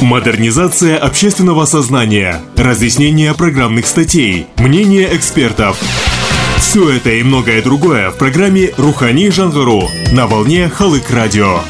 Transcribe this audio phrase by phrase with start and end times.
[0.00, 5.78] Модернизация общественного сознания, разъяснение программных статей, мнение экспертов.
[6.56, 9.82] Все это и многое другое в программе «Рухани Жангару»
[10.12, 11.60] на волне Халык Радио.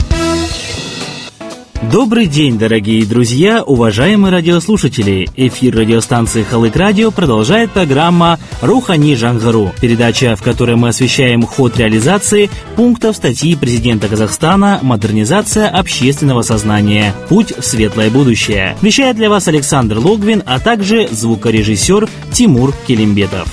[1.82, 5.26] Добрый день, дорогие друзья, уважаемые радиослушатели!
[5.34, 12.50] Эфир радиостанции Халык Радио продолжает программа «Рухани Жангару», передача, в которой мы освещаем ход реализации
[12.76, 17.14] пунктов статьи президента Казахстана «Модернизация общественного сознания.
[17.30, 18.76] Путь в светлое будущее».
[18.82, 23.48] Вещает для вас Александр Логвин, а также звукорежиссер Тимур Келимбетов.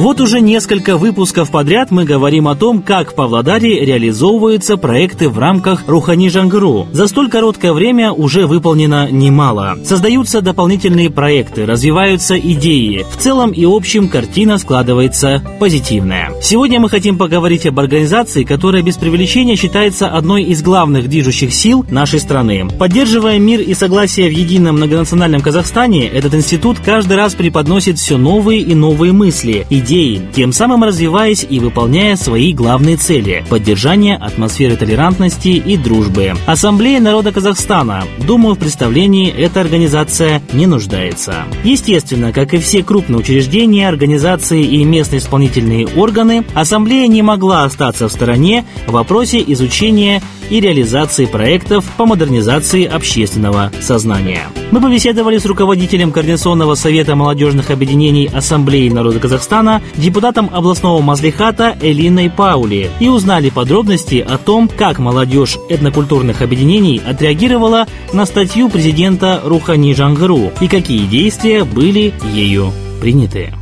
[0.00, 5.38] Вот уже несколько выпусков подряд мы говорим о том, как в Павлодаре реализовываются проекты в
[5.38, 6.86] рамках Рухани Жангру.
[6.90, 9.76] За столь короткое время уже выполнено немало.
[9.84, 13.04] Создаются дополнительные проекты, развиваются идеи.
[13.10, 16.32] В целом и общем картина складывается позитивная.
[16.40, 21.84] Сегодня мы хотим поговорить об организации, которая без привлечения считается одной из главных движущих сил
[21.90, 22.66] нашей страны.
[22.78, 28.62] Поддерживая мир и согласие в едином многонациональном Казахстане, этот институт каждый раз преподносит все новые
[28.62, 34.76] и новые мысли, идеи идеи, тем самым развиваясь и выполняя свои главные цели– поддержание атмосферы
[34.76, 36.34] толерантности и дружбы.
[36.46, 38.04] Ассамблея народа Казахстана.
[38.24, 41.44] Думаю, в представлении эта организация не нуждается.
[41.64, 48.08] Естественно, как и все крупные учреждения, организации и местные исполнительные органы, Ассамблея не могла остаться
[48.08, 54.48] в стороне в вопросе изучения и реализации проектов по модернизации общественного сознания.
[54.70, 62.30] Мы побеседовали с руководителем Координационного совета молодежных объединений Ассамблеи народа Казахстана, депутатом областного Мазлихата Элиной
[62.30, 69.94] Паули и узнали подробности о том, как молодежь этнокультурных объединений отреагировала на статью президента Рухани
[69.94, 73.59] Жангару и какие действия были ею приняты.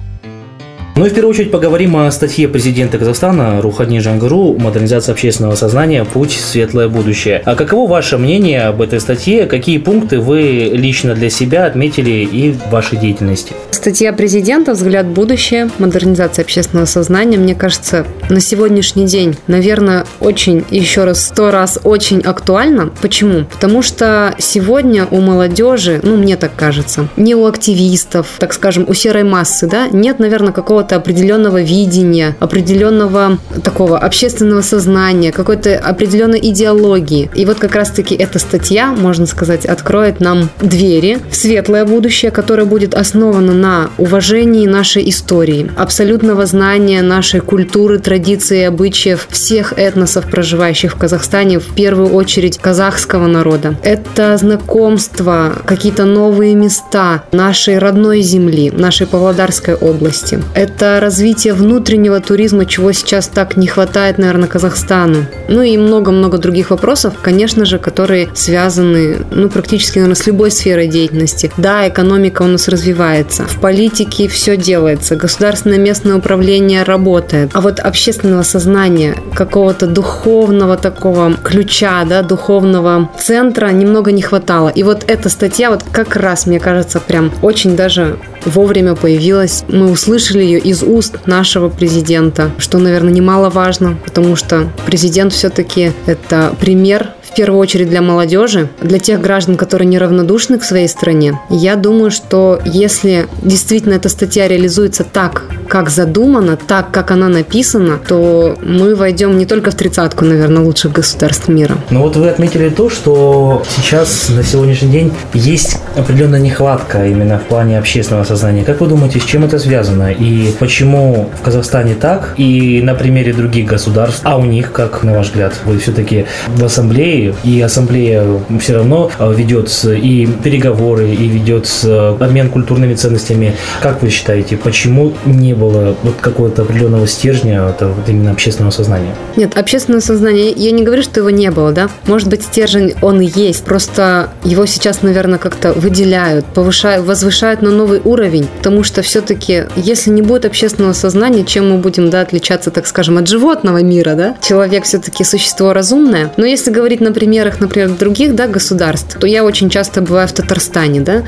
[0.99, 6.05] Ну и в первую очередь поговорим о статье президента Казахстана Рухани Жангару «Модернизация общественного сознания.
[6.05, 7.41] Путь в светлое будущее».
[7.45, 9.47] А каково ваше мнение об этой статье?
[9.47, 13.53] Какие пункты вы лично для себя отметили и в вашей деятельности?
[13.71, 15.71] Статья президента «Взгляд в будущее.
[15.79, 22.23] Модернизация общественного сознания», мне кажется, на сегодняшний день, наверное, очень, еще раз, сто раз очень
[22.23, 22.91] актуальна.
[23.01, 23.45] Почему?
[23.45, 28.95] Потому что сегодня у молодежи, ну, мне так кажется, не у активистов, так скажем, у
[28.95, 36.41] серой массы, да, нет, наверное, какого-то какого-то определенного видения, определенного такого общественного сознания, какой-то определенной
[36.51, 37.31] идеологии.
[37.35, 42.65] И вот как раз-таки эта статья, можно сказать, откроет нам двери в светлое будущее, которое
[42.65, 50.95] будет основано на уважении нашей истории, абсолютного знания нашей культуры, традиций обычаев всех этносов, проживающих
[50.95, 53.77] в Казахстане, в первую очередь казахского народа.
[53.83, 60.39] Это знакомство, какие-то новые места нашей родной земли, нашей Павлодарской области.
[60.55, 65.27] Это это развитие внутреннего туризма, чего сейчас так не хватает, наверное, Казахстану.
[65.49, 70.87] Ну и много-много других вопросов, конечно же, которые связаны, ну, практически, наверное, с любой сферой
[70.87, 71.51] деятельности.
[71.57, 77.81] Да, экономика у нас развивается, в политике все делается, государственное местное управление работает, а вот
[77.81, 84.69] общественного сознания, какого-то духовного такого ключа, да, духовного центра немного не хватало.
[84.69, 89.65] И вот эта статья вот как раз, мне кажется, прям очень даже вовремя появилась.
[89.69, 96.55] Мы услышали ее из уст нашего президента, что, наверное, немаловажно, потому что президент все-таки это
[96.61, 101.41] пример в первую очередь для молодежи, для тех граждан, которые неравнодушны к своей стране.
[101.49, 107.99] Я думаю, что если действительно эта статья реализуется так, как задумано, так, как она написана,
[107.99, 111.77] то мы войдем не только в тридцатку, наверное, лучших государств мира.
[111.91, 117.43] Ну вот вы отметили то, что сейчас, на сегодняшний день, есть определенная нехватка именно в
[117.45, 118.65] плане общественного сознания.
[118.65, 120.11] Как вы думаете, с чем это связано?
[120.11, 122.35] И почему в Казахстане так?
[122.37, 126.65] И на примере других государств, а у них, как на ваш взгляд, вы все-таки в
[126.65, 128.25] ассамблее и ассамблея
[128.61, 133.55] все равно э, ведет и переговоры, и ведет э, обмен культурными ценностями.
[133.83, 139.15] Как вы считаете, почему не было вот какого-то определенного стержня это вот именно общественного сознания?
[139.37, 141.89] Нет, общественное сознание, я не говорю, что его не было, да.
[142.07, 148.01] Может быть, стержень он есть, просто его сейчас, наверное, как-то выделяют, повышают, возвышают на новый
[148.05, 152.87] уровень, потому что все-таки, если не будет общественного сознания, чем мы будем, да, отличаться, так
[152.87, 154.37] скажем, от животного мира, да?
[154.41, 156.33] Человек все-таки существо разумное.
[156.37, 160.33] Но если говорить на примерах, например, других да, государств, то я очень часто бываю в
[160.33, 161.01] Татарстане.
[161.01, 161.23] Да?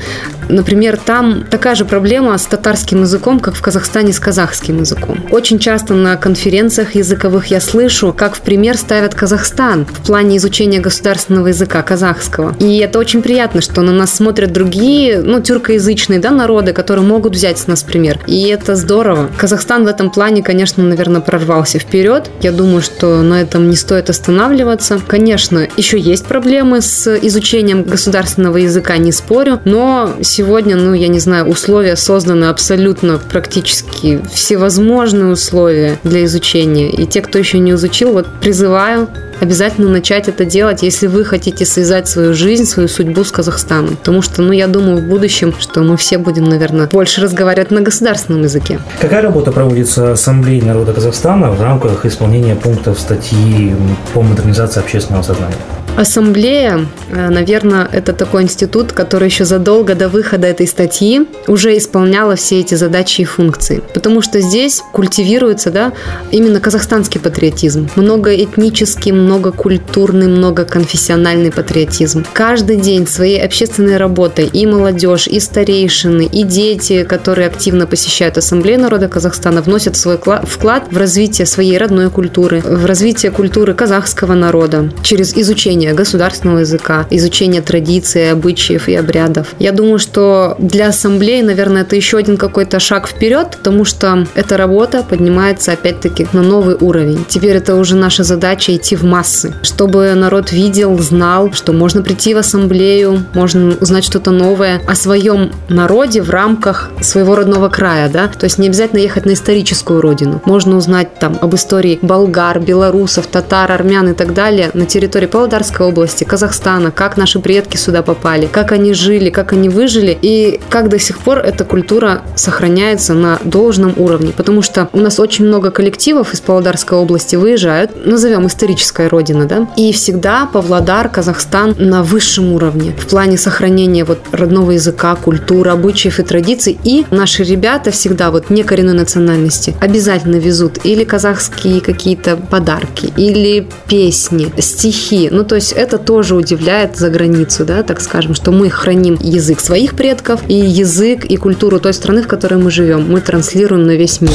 [0.49, 5.17] Например, там такая же проблема с татарским языком, как в Казахстане с казахским языком.
[5.31, 10.79] Очень часто на конференциях языковых я слышу, как в пример ставят Казахстан в плане изучения
[10.79, 12.55] государственного языка казахского.
[12.59, 17.33] И это очень приятно, что на нас смотрят другие, ну, тюркоязычные, да, народы, которые могут
[17.35, 18.19] взять с нас пример.
[18.27, 19.29] И это здорово.
[19.37, 22.29] Казахстан в этом плане, конечно, наверное, прорвался вперед.
[22.41, 25.01] Я думаю, что на этом не стоит останавливаться.
[25.07, 31.19] Конечно, еще есть проблемы с изучением государственного языка, не спорю, но сегодня, ну, я не
[31.19, 36.89] знаю, условия созданы абсолютно практически всевозможные условия для изучения.
[36.89, 39.07] И те, кто еще не изучил, вот призываю
[39.41, 43.97] обязательно начать это делать, если вы хотите связать свою жизнь, свою судьбу с Казахстаном.
[43.97, 47.81] Потому что, ну, я думаю, в будущем, что мы все будем, наверное, больше разговаривать на
[47.81, 48.79] государственном языке.
[48.99, 53.75] Какая работа проводится Ассамблеей народа Казахстана в рамках исполнения пунктов статьи
[54.13, 55.55] по модернизации общественного сознания?
[55.97, 62.35] Ассамблея, э, наверное, это такой институт, который еще задолго до выхода этой статьи уже исполняла
[62.35, 63.83] все эти задачи и функции.
[63.93, 65.91] Потому что здесь культивируется да,
[66.31, 67.89] именно казахстанский патриотизм.
[67.95, 72.25] Многоэтнический, многокультурный, многоконфессиональный патриотизм.
[72.33, 78.79] Каждый день своей общественной работой и молодежь, и старейшины, и дети, которые активно посещают Ассамблею
[78.79, 84.89] народа Казахстана, вносят свой вклад в развитие своей родной культуры, в развитие культуры казахского народа
[85.03, 89.55] через изучение изучение государственного языка, изучение традиций, обычаев и обрядов.
[89.59, 94.57] Я думаю, что для ассамблеи, наверное, это еще один какой-то шаг вперед, потому что эта
[94.57, 97.25] работа поднимается опять-таки на новый уровень.
[97.27, 102.33] Теперь это уже наша задача идти в массы, чтобы народ видел, знал, что можно прийти
[102.33, 108.27] в ассамблею, можно узнать что-то новое о своем народе в рамках своего родного края, да,
[108.27, 110.41] то есть не обязательно ехать на историческую родину.
[110.45, 115.70] Можно узнать там об истории болгар, белорусов, татар, армян и так далее на территории Павлодарского
[115.71, 120.59] Краснодарской области, Казахстана, как наши предки сюда попали, как они жили, как они выжили, и
[120.69, 124.33] как до сих пор эта культура сохраняется на должном уровне.
[124.35, 129.67] Потому что у нас очень много коллективов из Павлодарской области выезжают, назовем историческая родина, да,
[129.77, 136.19] и всегда Павлодар, Казахстан на высшем уровне в плане сохранения вот родного языка, культуры, обычаев
[136.19, 136.79] и традиций.
[136.83, 143.67] И наши ребята всегда вот не коренной национальности обязательно везут или казахские какие-то подарки, или
[143.87, 145.29] песни, стихи.
[145.31, 149.59] Ну, то есть это тоже удивляет за границу, да, так скажем, что мы храним язык
[149.59, 153.11] своих предков и язык и культуру той страны, в которой мы живем.
[153.11, 154.33] Мы транслируем на весь мир.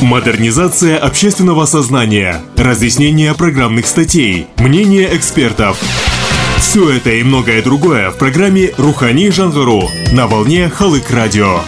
[0.00, 5.78] Модернизация общественного сознания, разъяснение программных статей, мнение экспертов.
[6.58, 11.60] Все это и многое другое в программе «Рухани Жангару» на волне Халык Радио.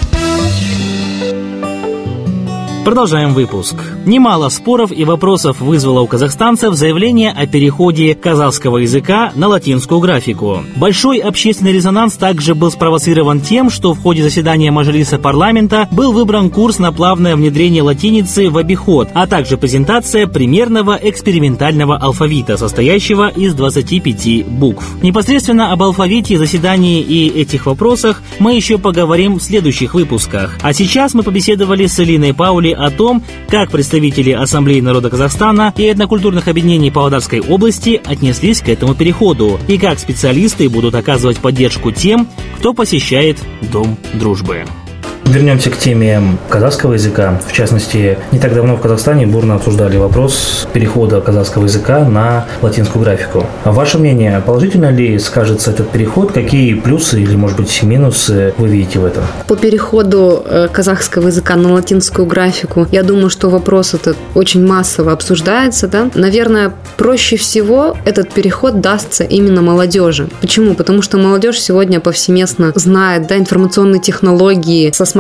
[2.89, 3.77] Продолжаем выпуск.
[4.07, 10.63] Немало споров и вопросов вызвало у казахстанцев заявление о переходе казахского языка на латинскую графику.
[10.75, 16.49] Большой общественный резонанс также был спровоцирован тем, что в ходе заседания Мажилиса парламента был выбран
[16.49, 23.53] курс на плавное внедрение латиницы в обиход, а также презентация примерного экспериментального алфавита, состоящего из
[23.53, 24.97] 25 букв.
[25.03, 30.57] Непосредственно об алфавите, заседании и этих вопросах мы еще поговорим в следующих выпусках.
[30.63, 35.83] А сейчас мы побеседовали с Элиной Паули о том, как представители Ассамблеи народа Казахстана и
[35.83, 42.29] этнокультурных объединений Павлодарской области отнеслись к этому переходу и как специалисты будут оказывать поддержку тем,
[42.59, 43.39] кто посещает
[43.73, 44.65] Дом дружбы.
[45.29, 47.39] Вернемся к теме казахского языка.
[47.47, 53.05] В частности, не так давно в Казахстане бурно обсуждали вопрос перехода казахского языка на латинскую
[53.05, 53.45] графику.
[53.67, 56.33] Ваше мнение, положительно ли скажется этот переход?
[56.33, 59.23] Какие плюсы или, может быть, минусы вы видите в этом?
[59.47, 65.13] По переходу э, казахского языка на латинскую графику, я думаю, что вопрос этот очень массово
[65.13, 65.89] обсуждается.
[65.89, 66.11] Да?
[66.15, 70.31] Наверное, проще всего этот переход дастся именно молодежи.
[70.41, 70.73] Почему?
[70.73, 75.18] Потому что молодежь сегодня повсеместно знает да, информационные технологии со смартфонами,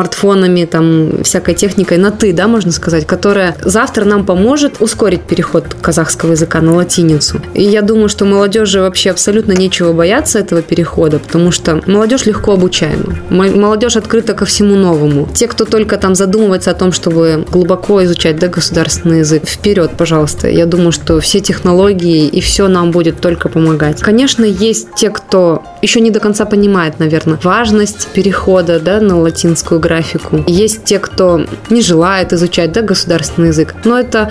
[0.67, 6.33] там, всякой техникой на «ты», да, можно сказать, которая завтра нам поможет ускорить переход казахского
[6.33, 7.41] языка на латиницу.
[7.55, 12.53] И я думаю, что молодежи вообще абсолютно нечего бояться этого перехода, потому что молодежь легко
[12.53, 13.17] обучаема.
[13.31, 15.29] Молодежь открыта ко всему новому.
[15.35, 20.49] Те, кто только там задумывается о том, чтобы глубоко изучать да, государственный язык, вперед, пожалуйста.
[20.49, 24.01] Я думаю, что все технологии и все нам будет только помогать.
[24.01, 29.81] Конечно, есть те, кто еще не до конца понимает, наверное, важность перехода да, на латинскую
[29.89, 30.45] графику.
[30.47, 34.31] Есть те, кто не желает изучать да, государственный язык, но это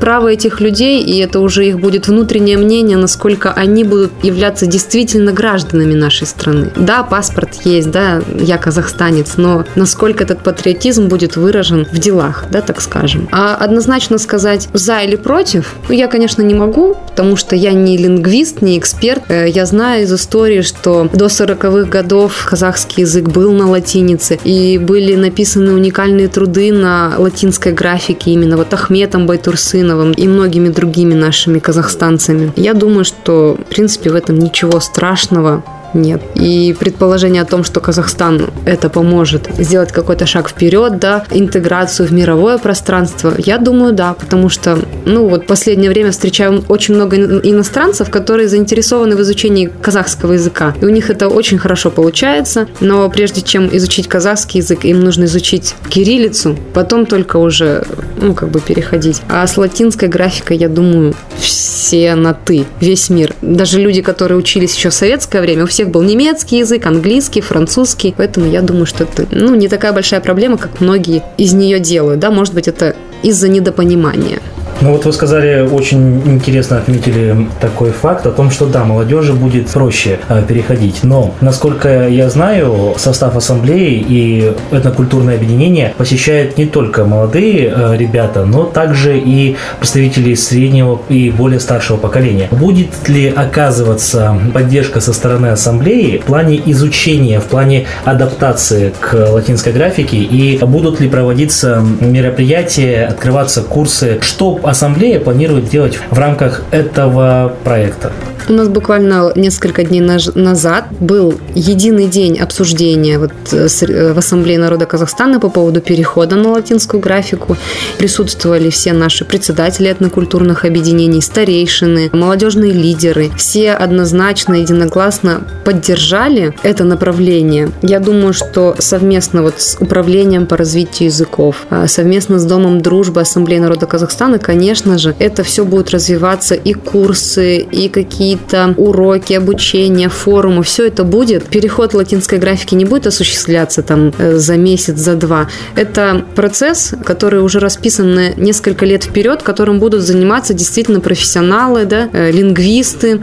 [0.00, 5.32] право этих людей, и это уже их будет внутреннее мнение, насколько они будут являться действительно
[5.32, 6.70] гражданами нашей страны.
[6.76, 12.60] Да, паспорт есть, да, я казахстанец, но насколько этот патриотизм будет выражен в делах, да,
[12.60, 13.28] так скажем.
[13.32, 17.96] А однозначно сказать за или против, ну, я, конечно, не могу, потому что я не
[17.96, 19.22] лингвист, не эксперт.
[19.28, 24.78] Э, я знаю из истории, что до 40-х годов казахский язык был на латинице, и
[24.88, 31.58] были написаны уникальные труды на латинской графике именно вот Ахметом Байтурсыновым и многими другими нашими
[31.58, 32.52] казахстанцами.
[32.56, 35.62] Я думаю, что, в принципе, в этом ничего страшного
[35.94, 36.20] нет.
[36.34, 42.12] И предположение о том, что Казахстан это поможет сделать какой-то шаг вперед, да, интеграцию в
[42.12, 48.10] мировое пространство, я думаю, да, потому что, ну вот, последнее время встречаю очень много иностранцев,
[48.10, 50.74] которые заинтересованы в изучении казахского языка.
[50.80, 55.24] И у них это очень хорошо получается, но прежде чем изучить казахский язык, им нужно
[55.24, 57.84] изучить кириллицу, потом только уже,
[58.20, 59.22] ну, как бы переходить.
[59.28, 63.34] А с латинской графикой, я думаю, все на «ты», весь мир.
[63.40, 67.40] Даже люди, которые учились еще в советское время, у всех всех был немецкий язык, английский,
[67.40, 68.12] французский.
[68.16, 72.18] Поэтому я думаю, что это ну, не такая большая проблема, как многие из нее делают.
[72.18, 74.40] Да, может быть, это из-за недопонимания.
[74.80, 79.68] Ну вот вы сказали, очень интересно отметили такой факт о том, что да, молодежи будет
[79.68, 81.02] проще э, переходить.
[81.02, 88.44] Но, насколько я знаю, состав ассамблеи и этнокультурное объединение посещают не только молодые э, ребята,
[88.44, 92.46] но также и представители среднего и более старшего поколения.
[92.52, 99.72] Будет ли оказываться поддержка со стороны ассамблеи в плане изучения, в плане адаптации к латинской
[99.72, 107.54] графике и будут ли проводиться мероприятия, открываться курсы, что ассамблея планирует делать в рамках этого
[107.64, 108.12] проекта?
[108.48, 114.58] У нас буквально несколько дней назад был единый день обсуждения вот э, э, в Ассамблее
[114.58, 117.58] народа Казахстана по поводу перехода на латинскую графику.
[117.98, 123.30] Присутствовали все наши председатели этнокультурных объединений, старейшины, молодежные лидеры.
[123.36, 127.70] Все однозначно, единогласно поддержали это направление.
[127.82, 133.20] Я думаю, что совместно вот с Управлением по развитию языков, а совместно с Домом дружбы
[133.20, 134.57] Ассамблеи народа Казахстана, конечно
[134.98, 141.04] же, это все будет развиваться и курсы, и какие какие-то уроки, обучение, форумы, все это
[141.04, 141.44] будет.
[141.44, 145.48] Переход латинской графики не будет осуществляться там э, за месяц, за два.
[145.76, 152.08] Это процесс, который уже расписан на несколько лет вперед, которым будут заниматься действительно профессионалы, да,
[152.12, 153.20] э, лингвисты,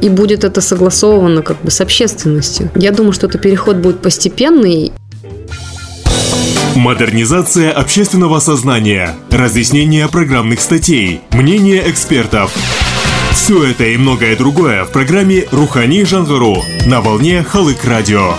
[0.00, 2.70] и будет это согласовано как бы с общественностью.
[2.74, 4.92] Я думаю, что это переход будет постепенный.
[6.74, 12.52] Модернизация общественного сознания, разъяснение программных статей, мнение экспертов–
[13.32, 18.34] все это и многое другое в программе «Рухани Жангару» на волне Халык Радио.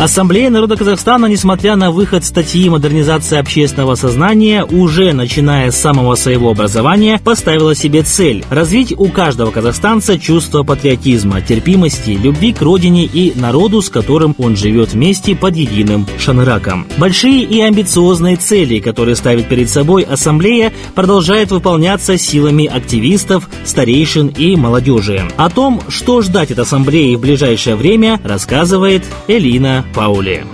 [0.00, 6.52] Ассамблея народа Казахстана, несмотря на выход статьи модернизации общественного сознания, уже начиная с самого своего
[6.52, 13.38] образования, поставила себе цель– развить у каждого казахстанца чувство патриотизма, терпимости, любви к родине и
[13.38, 16.86] народу, с которым он живет вместе под единым шанраком.
[16.96, 24.56] Большие и амбициозные цели, которые ставит перед собой Ассамблея, продолжают выполняться силами активистов, старейшин и
[24.56, 25.28] молодежи.
[25.36, 30.44] О том, что ждать от Ассамблеи в ближайшее время, рассказывает Элина Паули.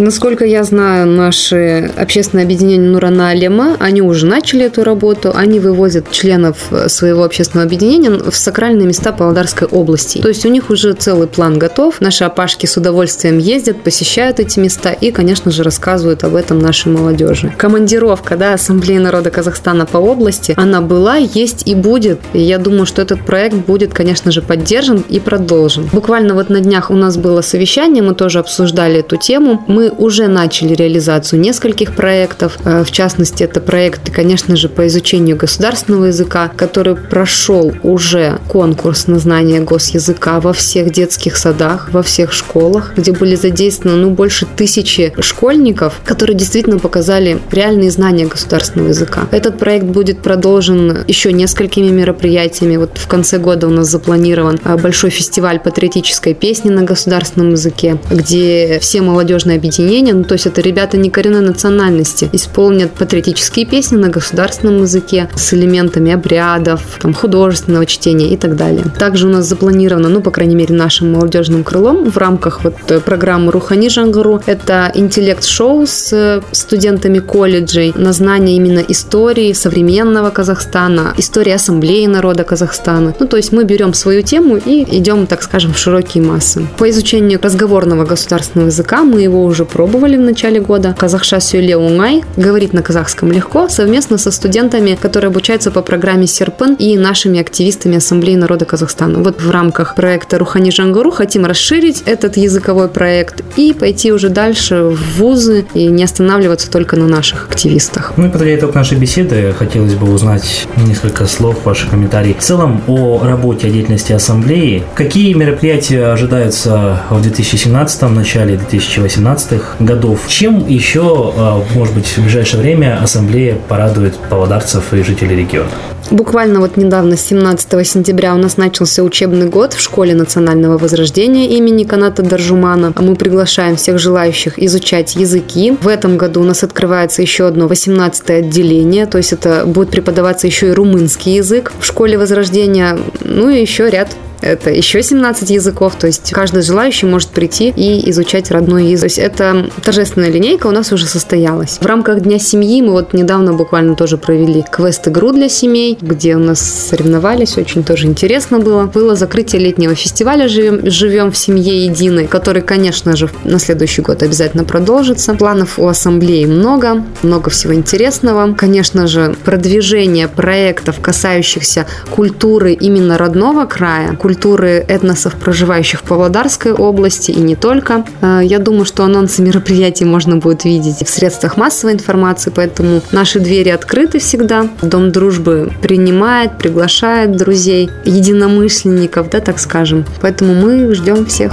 [0.00, 6.10] Насколько я знаю, наши общественное объединение Нурана Алема, они уже начали эту работу, они вывозят
[6.10, 10.22] членов своего общественного объединения в сакральные места Павлодарской области.
[10.22, 12.00] То есть у них уже целый план готов.
[12.00, 16.90] Наши опашки с удовольствием ездят, посещают эти места и, конечно же, рассказывают об этом нашей
[16.90, 17.52] молодежи.
[17.58, 22.20] Командировка, да, Ассамблеи народа Казахстана по области, она была, есть и будет.
[22.32, 25.90] И я думаю, что этот проект будет, конечно же, поддержан и продолжен.
[25.92, 29.62] Буквально вот на днях у нас было совещание, мы тоже обсуждали эту тему.
[29.66, 32.58] Мы уже начали реализацию нескольких проектов.
[32.64, 39.06] Э, в частности, это проект, конечно же, по изучению государственного языка, который прошел уже конкурс
[39.06, 44.46] на знание госязыка во всех детских садах, во всех школах, где были задействованы ну, больше
[44.56, 49.26] тысячи школьников, которые действительно показали реальные знания государственного языка.
[49.30, 52.76] Этот проект будет продолжен еще несколькими мероприятиями.
[52.76, 57.98] Вот в конце года у нас запланирован э, большой фестиваль патриотической песни на государственном языке,
[58.10, 63.66] где все молодежные объединения объединения, ну то есть это ребята не коренной национальности, исполнят патриотические
[63.66, 68.84] песни на государственном языке с элементами обрядов, там, художественного чтения и так далее.
[68.98, 73.00] Также у нас запланировано, ну по крайней мере нашим молодежным крылом в рамках вот э,
[73.00, 81.14] программы Рухани Жангару, это интеллект-шоу с э, студентами колледжей на знание именно истории современного Казахстана,
[81.16, 83.14] истории ассамблеи народа Казахстана.
[83.18, 86.66] Ну то есть мы берем свою тему и идем, так скажем, в широкие массы.
[86.78, 90.94] По изучению разговорного государственного языка мы его уже уже пробовали в начале года.
[90.98, 96.74] Казахша Сюле Унгай говорит на казахском легко, совместно со студентами, которые обучаются по программе Серпен
[96.74, 99.18] и нашими активистами Ассамблеи народа Казахстана.
[99.18, 104.84] Вот в рамках проекта Рухани Жангуру хотим расширить этот языковой проект и пойти уже дальше
[104.84, 108.14] в вузы и не останавливаться только на наших активистах.
[108.16, 112.34] Ну и подводя итог нашей беседы, хотелось бы узнать несколько слов, ваши комментарии.
[112.38, 114.84] В целом о работе, о деятельности Ассамблеи.
[114.94, 120.28] Какие мероприятия ожидаются в 2017 начале 2018 годов?
[120.28, 125.70] Чем еще, а, может быть, в ближайшее время Ассамблея порадует павлодарцев и жителей региона?
[126.10, 131.84] Буквально вот недавно, 17 сентября, у нас начался учебный год в школе национального возрождения имени
[131.84, 132.92] Каната Даржумана.
[132.98, 135.76] Мы приглашаем всех желающих изучать языки.
[135.80, 140.46] В этом году у нас открывается еще одно 18 отделение, то есть это будет преподаваться
[140.46, 144.08] еще и румынский язык в школе возрождения, ну и еще ряд
[144.40, 149.00] это еще 17 языков, то есть каждый желающий может прийти и изучать родной язык.
[149.00, 151.78] То есть это торжественная линейка у нас уже состоялась.
[151.80, 156.38] В рамках Дня семьи мы вот недавно буквально тоже провели квест-игру для семей, где у
[156.38, 158.84] нас соревновались, очень тоже интересно было.
[158.84, 164.22] Было закрытие летнего фестиваля «Живем, живем в семье единой», который, конечно же, на следующий год
[164.22, 165.34] обязательно продолжится.
[165.34, 168.54] Планов у ассамблеи много, много всего интересного.
[168.54, 177.32] Конечно же, продвижение проектов, касающихся культуры именно родного края, культуры этносов, проживающих в Павлодарской области
[177.32, 178.04] и не только.
[178.22, 183.40] Э, я думаю, что анонсы мероприятий можно будет видеть в средствах массовой информации, поэтому наши
[183.40, 184.68] двери открыты всегда.
[184.82, 190.04] Дом дружбы принимает, приглашает друзей, единомышленников, да, так скажем.
[190.20, 191.52] Поэтому мы ждем всех.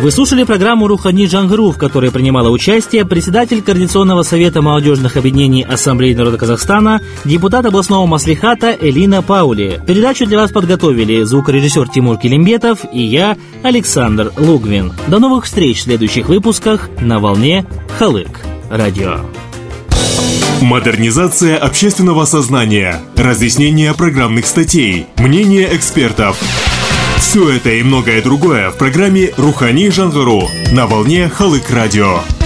[0.00, 6.14] Вы слушали программу «Рухани Джангру», в которой принимала участие председатель Координационного совета молодежных объединений Ассамблеи
[6.14, 9.78] народа Казахстана, депутат областного маслихата Элина Паули.
[9.86, 14.94] Передачу для вас подготовили звукорежиссер Тимур Келимбетов и я, Александр Лугвин.
[15.06, 17.66] До новых встреч в следующих выпусках на волне
[17.98, 18.40] Халык.
[18.70, 19.18] Радио.
[20.62, 26.40] Модернизация общественного сознания, разъяснение программных статей, мнение экспертов–
[27.20, 32.39] все это и многое другое в программе «Рухани Жангару» на волне Халык Радио.